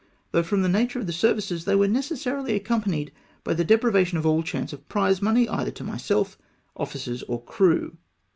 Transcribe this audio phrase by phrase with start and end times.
[0.31, 3.11] though from the nature of the services they were necessarily accompanied
[3.43, 6.39] by the de privation of all chance of prize money, either to myself,
[6.75, 7.95] officers, or crew.